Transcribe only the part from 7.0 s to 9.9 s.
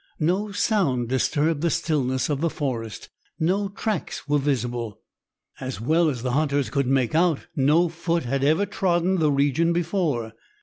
out, no foot had ever trodden the region